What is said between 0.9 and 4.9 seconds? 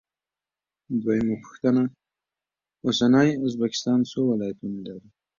دویمه پوښتنه: اوسنی ازبکستان څو ولایتونه